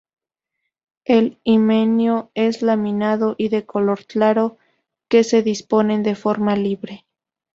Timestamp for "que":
5.07-5.23